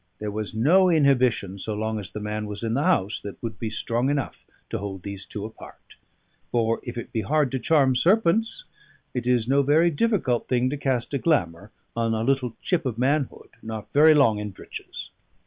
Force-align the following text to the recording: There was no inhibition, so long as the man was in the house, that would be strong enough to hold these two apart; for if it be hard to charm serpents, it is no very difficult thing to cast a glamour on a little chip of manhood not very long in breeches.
There 0.17 0.31
was 0.31 0.55
no 0.55 0.89
inhibition, 0.89 1.59
so 1.59 1.75
long 1.75 1.99
as 1.99 2.09
the 2.09 2.19
man 2.19 2.47
was 2.47 2.63
in 2.63 2.73
the 2.73 2.81
house, 2.81 3.21
that 3.21 3.37
would 3.43 3.59
be 3.59 3.69
strong 3.69 4.09
enough 4.09 4.43
to 4.71 4.79
hold 4.79 5.03
these 5.03 5.27
two 5.27 5.45
apart; 5.45 5.93
for 6.51 6.79
if 6.81 6.97
it 6.97 7.13
be 7.13 7.21
hard 7.21 7.51
to 7.51 7.59
charm 7.59 7.95
serpents, 7.95 8.63
it 9.13 9.27
is 9.27 9.47
no 9.47 9.61
very 9.61 9.91
difficult 9.91 10.47
thing 10.47 10.71
to 10.71 10.75
cast 10.77 11.13
a 11.13 11.19
glamour 11.19 11.69
on 11.95 12.15
a 12.15 12.23
little 12.23 12.55
chip 12.63 12.87
of 12.87 12.97
manhood 12.97 13.49
not 13.61 13.93
very 13.93 14.15
long 14.15 14.39
in 14.39 14.49
breeches. 14.49 15.11